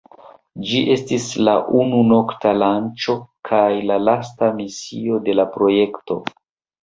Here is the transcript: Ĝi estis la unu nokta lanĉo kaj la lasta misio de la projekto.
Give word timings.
Ĝi 0.67 0.79
estis 0.93 1.25
la 1.47 1.51
unu 1.81 1.99
nokta 2.11 2.53
lanĉo 2.61 3.15
kaj 3.49 3.67
la 3.91 3.97
lasta 4.07 4.49
misio 4.61 5.19
de 5.27 5.39
la 5.41 5.45
projekto. 5.59 6.19